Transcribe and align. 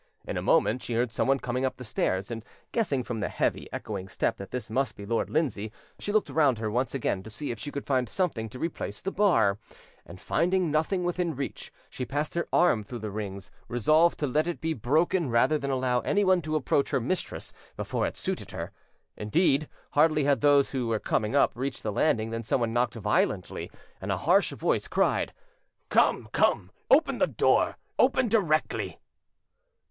In 0.25 0.35
a 0.35 0.41
moment 0.41 0.81
she 0.81 0.95
heard 0.95 1.11
someone 1.11 1.37
coming 1.37 1.63
up 1.63 1.77
the 1.77 1.83
stairs, 1.83 2.31
and 2.31 2.43
guessing 2.71 3.03
from 3.03 3.19
the 3.19 3.29
heavy, 3.29 3.69
echoing 3.71 4.07
step 4.09 4.37
that 4.37 4.49
this 4.49 4.67
must 4.67 4.95
be 4.95 5.05
Lord 5.05 5.29
Lindsay, 5.29 5.71
she 5.99 6.11
looked 6.11 6.31
round 6.31 6.57
her 6.57 6.71
once 6.71 6.95
again 6.95 7.21
to 7.21 7.29
see 7.29 7.51
if 7.51 7.59
she 7.59 7.69
could 7.71 7.85
find 7.85 8.09
something 8.09 8.49
to 8.49 8.57
replace 8.57 8.99
the 8.99 9.11
bar, 9.11 9.59
and 10.03 10.19
finding 10.19 10.71
nothing 10.71 11.03
within 11.03 11.35
reach, 11.35 11.71
she 11.87 12.03
passed 12.03 12.33
her 12.33 12.47
arm 12.51 12.83
through 12.83 12.97
the 12.97 13.11
rings, 13.11 13.51
resolved 13.67 14.17
to 14.17 14.25
let 14.25 14.47
it 14.47 14.59
be 14.59 14.73
broken 14.73 15.29
rather 15.29 15.59
than 15.59 15.69
allow 15.69 15.99
anyone 15.99 16.41
to 16.41 16.55
approach 16.55 16.89
her 16.89 16.99
mistress 16.99 17.53
before 17.77 18.07
it 18.07 18.17
suited 18.17 18.49
her. 18.49 18.71
Indeed, 19.15 19.69
hardly 19.91 20.23
had 20.23 20.41
those 20.41 20.71
who 20.71 20.87
were 20.87 20.97
coming 20.97 21.35
up 21.35 21.51
reached 21.53 21.83
the 21.83 21.91
landing 21.91 22.31
than 22.31 22.41
someone 22.41 22.73
knocked 22.73 22.95
violently, 22.95 23.69
and 24.01 24.11
a 24.11 24.17
harsh 24.17 24.51
voice 24.53 24.87
cried: 24.87 25.31
"Come, 25.89 26.27
come, 26.31 26.71
open 26.89 27.19
the 27.19 27.27
door; 27.27 27.77
open 27.99 28.27
directly." 28.29 28.99